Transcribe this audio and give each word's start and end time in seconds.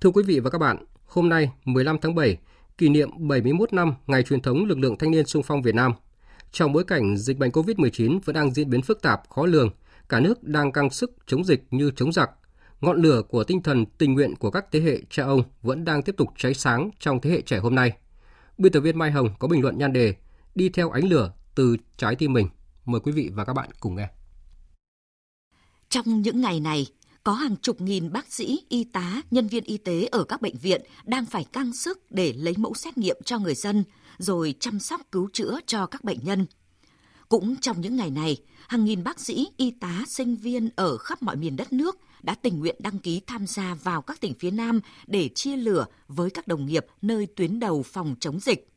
Thưa 0.00 0.10
quý 0.10 0.22
vị 0.26 0.40
và 0.40 0.50
các 0.50 0.58
bạn, 0.58 0.76
hôm 1.06 1.28
nay 1.28 1.50
15 1.64 1.98
tháng 2.02 2.14
7, 2.14 2.36
kỷ 2.78 2.88
niệm 2.88 3.10
71 3.28 3.72
năm 3.72 3.94
ngày 4.06 4.22
truyền 4.22 4.40
thống 4.40 4.64
lực 4.64 4.78
lượng 4.78 4.96
thanh 4.98 5.10
niên 5.10 5.26
sung 5.26 5.42
phong 5.42 5.62
Việt 5.62 5.74
Nam. 5.74 5.92
Trong 6.52 6.72
bối 6.72 6.84
cảnh 6.84 7.16
dịch 7.16 7.38
bệnh 7.38 7.50
COVID-19 7.50 8.20
vẫn 8.24 8.34
đang 8.34 8.54
diễn 8.54 8.70
biến 8.70 8.82
phức 8.82 9.02
tạp, 9.02 9.22
khó 9.28 9.46
lường, 9.46 9.70
cả 10.08 10.20
nước 10.20 10.44
đang 10.44 10.72
căng 10.72 10.90
sức 10.90 11.16
chống 11.26 11.44
dịch 11.44 11.64
như 11.70 11.90
chống 11.96 12.12
giặc. 12.12 12.30
Ngọn 12.80 13.02
lửa 13.02 13.22
của 13.28 13.44
tinh 13.44 13.62
thần 13.62 13.86
tình 13.86 14.14
nguyện 14.14 14.36
của 14.36 14.50
các 14.50 14.66
thế 14.72 14.80
hệ 14.80 14.98
cha 15.10 15.24
ông 15.24 15.42
vẫn 15.62 15.84
đang 15.84 16.02
tiếp 16.02 16.14
tục 16.16 16.28
cháy 16.36 16.54
sáng 16.54 16.90
trong 16.98 17.20
thế 17.20 17.30
hệ 17.30 17.40
trẻ 17.40 17.58
hôm 17.58 17.74
nay. 17.74 17.92
Biên 18.58 18.72
tập 18.72 18.80
viên 18.80 18.98
Mai 18.98 19.10
Hồng 19.10 19.28
có 19.38 19.48
bình 19.48 19.62
luận 19.62 19.78
nhan 19.78 19.92
đề 19.92 20.14
Đi 20.54 20.68
theo 20.68 20.90
ánh 20.90 21.04
lửa 21.04 21.32
từ 21.54 21.76
trái 21.96 22.14
tim 22.14 22.32
mình. 22.32 22.48
Mời 22.84 23.00
quý 23.00 23.12
vị 23.12 23.30
và 23.34 23.44
các 23.44 23.52
bạn 23.52 23.68
cùng 23.80 23.94
nghe. 23.94 24.08
Trong 25.88 26.22
những 26.22 26.40
ngày 26.40 26.60
này, 26.60 26.86
có 27.28 27.34
hàng 27.34 27.56
chục 27.56 27.80
nghìn 27.80 28.12
bác 28.12 28.32
sĩ, 28.32 28.60
y 28.68 28.84
tá, 28.84 29.22
nhân 29.30 29.48
viên 29.48 29.64
y 29.64 29.76
tế 29.76 30.08
ở 30.12 30.24
các 30.24 30.42
bệnh 30.42 30.56
viện 30.56 30.82
đang 31.04 31.26
phải 31.26 31.44
căng 31.44 31.72
sức 31.72 32.10
để 32.10 32.32
lấy 32.32 32.54
mẫu 32.56 32.74
xét 32.74 32.98
nghiệm 32.98 33.16
cho 33.24 33.38
người 33.38 33.54
dân, 33.54 33.84
rồi 34.18 34.54
chăm 34.60 34.78
sóc 34.78 35.00
cứu 35.12 35.28
chữa 35.32 35.58
cho 35.66 35.86
các 35.86 36.04
bệnh 36.04 36.18
nhân. 36.22 36.46
Cũng 37.28 37.56
trong 37.56 37.80
những 37.80 37.96
ngày 37.96 38.10
này, 38.10 38.36
hàng 38.68 38.84
nghìn 38.84 39.04
bác 39.04 39.20
sĩ, 39.20 39.48
y 39.56 39.70
tá, 39.70 40.04
sinh 40.08 40.36
viên 40.36 40.70
ở 40.76 40.96
khắp 40.96 41.22
mọi 41.22 41.36
miền 41.36 41.56
đất 41.56 41.72
nước 41.72 41.98
đã 42.22 42.34
tình 42.34 42.58
nguyện 42.58 42.76
đăng 42.78 42.98
ký 42.98 43.20
tham 43.26 43.46
gia 43.46 43.74
vào 43.74 44.02
các 44.02 44.20
tỉnh 44.20 44.34
phía 44.34 44.50
Nam 44.50 44.80
để 45.06 45.28
chia 45.34 45.56
lửa 45.56 45.86
với 46.08 46.30
các 46.30 46.48
đồng 46.48 46.66
nghiệp 46.66 46.86
nơi 47.02 47.26
tuyến 47.36 47.60
đầu 47.60 47.82
phòng 47.82 48.14
chống 48.20 48.40
dịch. 48.40 48.68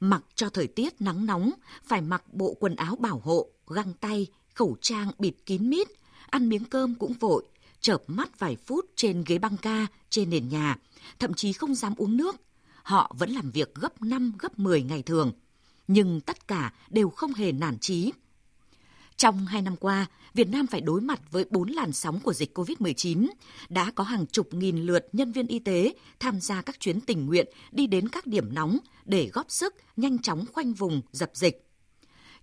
Mặc 0.00 0.22
cho 0.34 0.48
thời 0.48 0.66
tiết 0.66 1.00
nắng 1.00 1.26
nóng, 1.26 1.50
phải 1.84 2.00
mặc 2.00 2.22
bộ 2.32 2.56
quần 2.60 2.76
áo 2.76 2.96
bảo 2.96 3.20
hộ, 3.24 3.48
găng 3.66 3.92
tay, 4.00 4.26
khẩu 4.54 4.76
trang 4.80 5.10
bịt 5.18 5.34
kín 5.46 5.70
mít, 5.70 5.88
ăn 6.30 6.48
miếng 6.48 6.64
cơm 6.64 6.94
cũng 6.94 7.12
vội, 7.12 7.44
chợp 7.80 8.02
mắt 8.06 8.38
vài 8.38 8.56
phút 8.56 8.86
trên 8.96 9.24
ghế 9.26 9.38
băng 9.38 9.56
ca, 9.56 9.86
trên 10.10 10.30
nền 10.30 10.48
nhà, 10.48 10.76
thậm 11.18 11.34
chí 11.34 11.52
không 11.52 11.74
dám 11.74 11.94
uống 11.96 12.16
nước. 12.16 12.36
Họ 12.82 13.14
vẫn 13.18 13.30
làm 13.30 13.50
việc 13.50 13.74
gấp 13.74 14.02
5, 14.02 14.32
gấp 14.38 14.58
10 14.58 14.82
ngày 14.82 15.02
thường. 15.02 15.32
Nhưng 15.88 16.20
tất 16.20 16.48
cả 16.48 16.72
đều 16.90 17.10
không 17.10 17.34
hề 17.34 17.52
nản 17.52 17.78
chí. 17.78 18.12
Trong 19.16 19.46
hai 19.46 19.62
năm 19.62 19.76
qua, 19.76 20.06
Việt 20.34 20.48
Nam 20.48 20.66
phải 20.66 20.80
đối 20.80 21.00
mặt 21.00 21.20
với 21.30 21.44
bốn 21.50 21.68
làn 21.68 21.92
sóng 21.92 22.20
của 22.20 22.32
dịch 22.32 22.58
COVID-19. 22.58 23.26
Đã 23.68 23.90
có 23.90 24.04
hàng 24.04 24.26
chục 24.26 24.54
nghìn 24.54 24.78
lượt 24.78 25.06
nhân 25.12 25.32
viên 25.32 25.46
y 25.46 25.58
tế 25.58 25.94
tham 26.20 26.40
gia 26.40 26.62
các 26.62 26.80
chuyến 26.80 27.00
tình 27.00 27.26
nguyện 27.26 27.46
đi 27.72 27.86
đến 27.86 28.08
các 28.08 28.26
điểm 28.26 28.54
nóng 28.54 28.78
để 29.04 29.30
góp 29.32 29.46
sức 29.50 29.74
nhanh 29.96 30.18
chóng 30.18 30.44
khoanh 30.52 30.72
vùng 30.72 31.02
dập 31.12 31.30
dịch. 31.34 31.66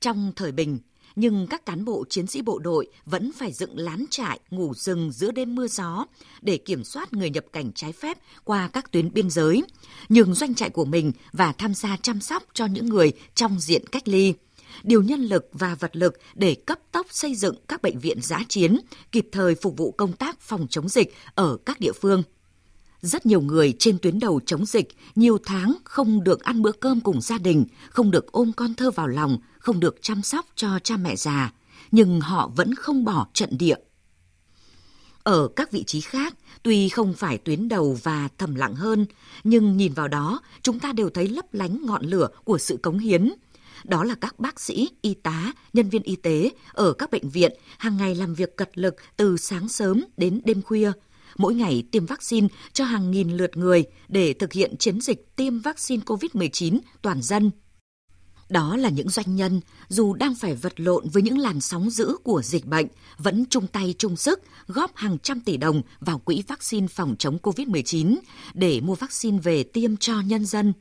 Trong 0.00 0.32
thời 0.36 0.52
bình, 0.52 0.78
nhưng 1.16 1.46
các 1.46 1.66
cán 1.66 1.84
bộ 1.84 2.04
chiến 2.08 2.26
sĩ 2.26 2.42
bộ 2.42 2.58
đội 2.58 2.86
vẫn 3.06 3.32
phải 3.32 3.52
dựng 3.52 3.78
lán 3.78 4.04
trại 4.10 4.40
ngủ 4.50 4.74
rừng 4.74 5.12
giữa 5.12 5.30
đêm 5.30 5.54
mưa 5.54 5.66
gió 5.66 6.06
để 6.42 6.56
kiểm 6.56 6.84
soát 6.84 7.12
người 7.12 7.30
nhập 7.30 7.44
cảnh 7.52 7.72
trái 7.74 7.92
phép 7.92 8.18
qua 8.44 8.68
các 8.68 8.92
tuyến 8.92 9.12
biên 9.12 9.30
giới, 9.30 9.62
nhường 10.08 10.34
doanh 10.34 10.54
trại 10.54 10.70
của 10.70 10.84
mình 10.84 11.12
và 11.32 11.52
tham 11.52 11.74
gia 11.74 11.96
chăm 11.96 12.20
sóc 12.20 12.42
cho 12.52 12.66
những 12.66 12.88
người 12.88 13.12
trong 13.34 13.60
diện 13.60 13.86
cách 13.86 14.08
ly 14.08 14.34
điều 14.82 15.02
nhân 15.02 15.20
lực 15.20 15.48
và 15.52 15.74
vật 15.74 15.96
lực 15.96 16.18
để 16.34 16.54
cấp 16.54 16.78
tốc 16.92 17.06
xây 17.10 17.34
dựng 17.34 17.54
các 17.68 17.82
bệnh 17.82 17.98
viện 17.98 18.18
giã 18.22 18.40
chiến, 18.48 18.78
kịp 19.12 19.28
thời 19.32 19.54
phục 19.54 19.76
vụ 19.76 19.92
công 19.92 20.12
tác 20.12 20.40
phòng 20.40 20.66
chống 20.70 20.88
dịch 20.88 21.14
ở 21.34 21.56
các 21.66 21.80
địa 21.80 21.92
phương. 21.92 22.22
Rất 23.02 23.26
nhiều 23.26 23.40
người 23.40 23.74
trên 23.78 23.98
tuyến 23.98 24.18
đầu 24.18 24.40
chống 24.46 24.66
dịch 24.66 24.88
nhiều 25.14 25.38
tháng 25.44 25.76
không 25.84 26.24
được 26.24 26.42
ăn 26.42 26.62
bữa 26.62 26.72
cơm 26.72 27.00
cùng 27.00 27.20
gia 27.20 27.38
đình, 27.38 27.64
không 27.90 28.10
được 28.10 28.32
ôm 28.32 28.52
con 28.52 28.74
thơ 28.74 28.90
vào 28.90 29.06
lòng, 29.06 29.38
không 29.58 29.80
được 29.80 29.96
chăm 30.02 30.22
sóc 30.22 30.46
cho 30.54 30.78
cha 30.84 30.96
mẹ 30.96 31.16
già, 31.16 31.52
nhưng 31.90 32.20
họ 32.20 32.50
vẫn 32.56 32.74
không 32.74 33.04
bỏ 33.04 33.26
trận 33.32 33.58
địa. 33.58 33.74
Ở 35.22 35.48
các 35.56 35.70
vị 35.70 35.84
trí 35.86 36.00
khác, 36.00 36.34
tuy 36.62 36.88
không 36.88 37.14
phải 37.14 37.38
tuyến 37.38 37.68
đầu 37.68 37.98
và 38.02 38.28
thầm 38.38 38.54
lặng 38.54 38.74
hơn, 38.74 39.06
nhưng 39.44 39.76
nhìn 39.76 39.92
vào 39.92 40.08
đó, 40.08 40.40
chúng 40.62 40.78
ta 40.78 40.92
đều 40.92 41.10
thấy 41.10 41.28
lấp 41.28 41.54
lánh 41.54 41.86
ngọn 41.86 42.04
lửa 42.04 42.28
của 42.44 42.58
sự 42.58 42.76
cống 42.76 42.98
hiến. 42.98 43.32
Đó 43.84 44.04
là 44.04 44.14
các 44.14 44.40
bác 44.40 44.60
sĩ, 44.60 44.88
y 45.02 45.14
tá, 45.14 45.52
nhân 45.72 45.88
viên 45.88 46.02
y 46.02 46.16
tế 46.16 46.50
ở 46.72 46.92
các 46.92 47.10
bệnh 47.10 47.28
viện 47.28 47.52
hàng 47.78 47.96
ngày 47.96 48.14
làm 48.14 48.34
việc 48.34 48.56
cật 48.56 48.78
lực 48.78 48.96
từ 49.16 49.36
sáng 49.36 49.68
sớm 49.68 50.04
đến 50.16 50.40
đêm 50.44 50.62
khuya, 50.62 50.92
mỗi 51.36 51.54
ngày 51.54 51.84
tiêm 51.92 52.06
vaccine 52.06 52.48
cho 52.72 52.84
hàng 52.84 53.10
nghìn 53.10 53.30
lượt 53.30 53.56
người 53.56 53.84
để 54.08 54.32
thực 54.32 54.52
hiện 54.52 54.76
chiến 54.76 55.00
dịch 55.00 55.36
tiêm 55.36 55.58
vaccine 55.58 56.02
COVID-19 56.06 56.78
toàn 57.02 57.22
dân. 57.22 57.50
Đó 58.48 58.76
là 58.76 58.88
những 58.88 59.08
doanh 59.08 59.36
nhân, 59.36 59.60
dù 59.88 60.14
đang 60.14 60.34
phải 60.34 60.54
vật 60.54 60.72
lộn 60.76 61.08
với 61.08 61.22
những 61.22 61.38
làn 61.38 61.60
sóng 61.60 61.90
dữ 61.90 62.16
của 62.22 62.42
dịch 62.44 62.66
bệnh, 62.66 62.86
vẫn 63.18 63.44
chung 63.50 63.66
tay 63.66 63.94
chung 63.98 64.16
sức 64.16 64.40
góp 64.66 64.96
hàng 64.96 65.18
trăm 65.18 65.40
tỷ 65.40 65.56
đồng 65.56 65.82
vào 66.00 66.18
quỹ 66.18 66.42
vaccine 66.48 66.86
phòng 66.86 67.14
chống 67.18 67.38
COVID-19 67.42 68.16
để 68.54 68.80
mua 68.80 68.94
vaccine 68.94 69.38
về 69.38 69.62
tiêm 69.62 69.96
cho 69.96 70.20
nhân 70.20 70.46
dân. 70.46 70.72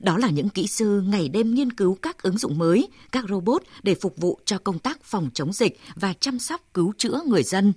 Đó 0.00 0.18
là 0.18 0.30
những 0.30 0.48
kỹ 0.48 0.66
sư 0.66 1.00
ngày 1.06 1.28
đêm 1.28 1.54
nghiên 1.54 1.72
cứu 1.72 1.96
các 2.02 2.22
ứng 2.22 2.38
dụng 2.38 2.58
mới, 2.58 2.88
các 3.12 3.24
robot 3.28 3.62
để 3.82 3.94
phục 3.94 4.16
vụ 4.16 4.38
cho 4.44 4.58
công 4.58 4.78
tác 4.78 5.04
phòng 5.04 5.30
chống 5.34 5.52
dịch 5.52 5.78
và 5.94 6.14
chăm 6.20 6.38
sóc 6.38 6.60
cứu 6.74 6.92
chữa 6.98 7.20
người 7.26 7.42
dân. 7.42 7.72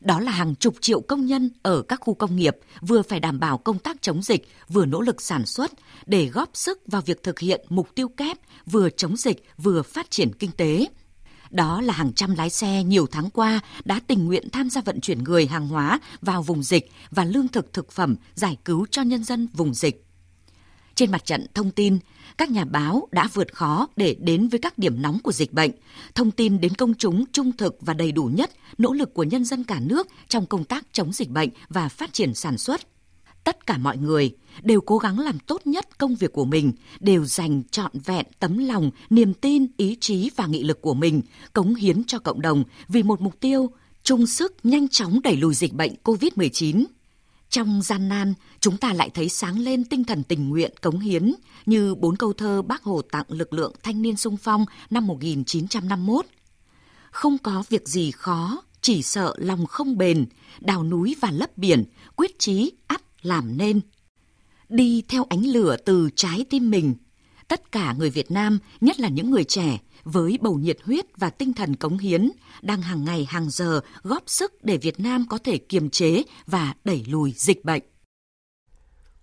Đó 0.00 0.20
là 0.20 0.32
hàng 0.32 0.54
chục 0.54 0.74
triệu 0.80 1.00
công 1.00 1.26
nhân 1.26 1.50
ở 1.62 1.82
các 1.82 2.00
khu 2.00 2.14
công 2.14 2.36
nghiệp 2.36 2.56
vừa 2.80 3.02
phải 3.02 3.20
đảm 3.20 3.40
bảo 3.40 3.58
công 3.58 3.78
tác 3.78 4.02
chống 4.02 4.22
dịch, 4.22 4.48
vừa 4.68 4.86
nỗ 4.86 5.00
lực 5.00 5.22
sản 5.22 5.46
xuất 5.46 5.70
để 6.06 6.26
góp 6.26 6.50
sức 6.54 6.80
vào 6.86 7.02
việc 7.02 7.22
thực 7.22 7.38
hiện 7.38 7.66
mục 7.68 7.88
tiêu 7.94 8.08
kép 8.08 8.38
vừa 8.66 8.90
chống 8.90 9.16
dịch 9.16 9.44
vừa 9.58 9.82
phát 9.82 10.10
triển 10.10 10.32
kinh 10.38 10.50
tế. 10.52 10.86
Đó 11.50 11.80
là 11.80 11.92
hàng 11.92 12.12
trăm 12.12 12.34
lái 12.34 12.50
xe 12.50 12.84
nhiều 12.84 13.06
tháng 13.10 13.30
qua 13.30 13.60
đã 13.84 14.00
tình 14.06 14.24
nguyện 14.24 14.50
tham 14.50 14.70
gia 14.70 14.80
vận 14.80 15.00
chuyển 15.00 15.24
người 15.24 15.46
hàng 15.46 15.68
hóa 15.68 16.00
vào 16.20 16.42
vùng 16.42 16.62
dịch 16.62 16.90
và 17.10 17.24
lương 17.24 17.48
thực 17.48 17.72
thực 17.72 17.92
phẩm 17.92 18.16
giải 18.34 18.56
cứu 18.64 18.86
cho 18.90 19.02
nhân 19.02 19.24
dân 19.24 19.48
vùng 19.52 19.74
dịch. 19.74 20.09
Trên 21.00 21.10
mặt 21.10 21.24
trận 21.24 21.46
thông 21.54 21.70
tin, 21.70 21.98
các 22.38 22.50
nhà 22.50 22.64
báo 22.64 23.08
đã 23.12 23.28
vượt 23.34 23.54
khó 23.54 23.88
để 23.96 24.16
đến 24.20 24.48
với 24.48 24.60
các 24.60 24.78
điểm 24.78 25.02
nóng 25.02 25.18
của 25.18 25.32
dịch 25.32 25.52
bệnh, 25.52 25.70
thông 26.14 26.30
tin 26.30 26.60
đến 26.60 26.74
công 26.74 26.94
chúng 26.94 27.24
trung 27.32 27.52
thực 27.56 27.76
và 27.80 27.94
đầy 27.94 28.12
đủ 28.12 28.24
nhất 28.24 28.50
nỗ 28.78 28.92
lực 28.92 29.14
của 29.14 29.22
nhân 29.22 29.44
dân 29.44 29.64
cả 29.64 29.80
nước 29.80 30.08
trong 30.28 30.46
công 30.46 30.64
tác 30.64 30.86
chống 30.92 31.12
dịch 31.12 31.28
bệnh 31.28 31.48
và 31.68 31.88
phát 31.88 32.12
triển 32.12 32.34
sản 32.34 32.58
xuất. 32.58 32.80
Tất 33.44 33.66
cả 33.66 33.78
mọi 33.78 33.96
người 33.96 34.36
đều 34.62 34.80
cố 34.80 34.98
gắng 34.98 35.18
làm 35.18 35.38
tốt 35.38 35.66
nhất 35.66 35.98
công 35.98 36.14
việc 36.14 36.32
của 36.32 36.44
mình, 36.44 36.72
đều 37.00 37.24
dành 37.24 37.62
trọn 37.70 37.90
vẹn 38.04 38.26
tấm 38.38 38.58
lòng, 38.58 38.90
niềm 39.10 39.34
tin, 39.34 39.66
ý 39.76 39.96
chí 40.00 40.30
và 40.36 40.46
nghị 40.46 40.62
lực 40.62 40.82
của 40.82 40.94
mình, 40.94 41.22
cống 41.52 41.74
hiến 41.74 42.04
cho 42.04 42.18
cộng 42.18 42.40
đồng 42.40 42.64
vì 42.88 43.02
một 43.02 43.20
mục 43.20 43.40
tiêu 43.40 43.70
chung 44.02 44.26
sức 44.26 44.56
nhanh 44.62 44.88
chóng 44.88 45.20
đẩy 45.22 45.36
lùi 45.36 45.54
dịch 45.54 45.72
bệnh 45.72 45.92
COVID-19. 46.04 46.84
Trong 47.50 47.82
gian 47.82 48.08
nan, 48.08 48.34
chúng 48.60 48.76
ta 48.76 48.92
lại 48.92 49.10
thấy 49.14 49.28
sáng 49.28 49.58
lên 49.58 49.84
tinh 49.84 50.04
thần 50.04 50.22
tình 50.22 50.48
nguyện 50.48 50.72
cống 50.80 51.00
hiến 51.00 51.34
như 51.66 51.94
bốn 51.94 52.16
câu 52.16 52.32
thơ 52.32 52.62
bác 52.62 52.82
Hồ 52.82 53.02
tặng 53.02 53.24
lực 53.28 53.52
lượng 53.52 53.72
thanh 53.82 54.02
niên 54.02 54.16
sung 54.16 54.36
phong 54.36 54.64
năm 54.90 55.06
1951. 55.06 56.26
Không 57.10 57.38
có 57.38 57.62
việc 57.68 57.88
gì 57.88 58.10
khó, 58.10 58.62
chỉ 58.80 59.02
sợ 59.02 59.34
lòng 59.38 59.66
không 59.66 59.98
bền, 59.98 60.26
đào 60.60 60.84
núi 60.84 61.16
và 61.20 61.30
lấp 61.30 61.58
biển, 61.58 61.84
quyết 62.16 62.38
chí 62.38 62.72
ắt 62.86 63.02
làm 63.22 63.56
nên. 63.56 63.80
Đi 64.68 65.02
theo 65.08 65.26
ánh 65.28 65.46
lửa 65.46 65.76
từ 65.84 66.10
trái 66.14 66.44
tim 66.50 66.70
mình, 66.70 66.94
tất 67.50 67.72
cả 67.72 67.94
người 67.98 68.10
Việt 68.10 68.30
Nam, 68.30 68.58
nhất 68.80 69.00
là 69.00 69.08
những 69.08 69.30
người 69.30 69.44
trẻ, 69.44 69.78
với 70.04 70.38
bầu 70.40 70.54
nhiệt 70.54 70.78
huyết 70.84 71.04
và 71.16 71.30
tinh 71.30 71.52
thần 71.52 71.76
cống 71.76 71.98
hiến, 71.98 72.30
đang 72.62 72.82
hàng 72.82 73.04
ngày 73.04 73.26
hàng 73.28 73.50
giờ 73.50 73.80
góp 74.02 74.22
sức 74.26 74.64
để 74.64 74.76
Việt 74.76 75.00
Nam 75.00 75.26
có 75.28 75.38
thể 75.38 75.58
kiềm 75.58 75.90
chế 75.90 76.22
và 76.46 76.74
đẩy 76.84 77.04
lùi 77.08 77.32
dịch 77.36 77.64
bệnh. 77.64 77.82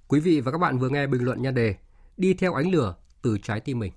Quý 0.07 0.19
vị 0.19 0.41
và 0.41 0.51
các 0.51 0.57
bạn 0.57 0.79
vừa 0.79 0.89
nghe 0.89 1.07
bình 1.07 1.23
luận 1.23 1.41
nhan 1.41 1.55
đề 1.55 1.75
Đi 2.17 2.33
theo 2.33 2.53
ánh 2.53 2.71
lửa 2.71 2.95
từ 3.21 3.37
trái 3.43 3.59
tim 3.59 3.79
mình. 3.79 3.91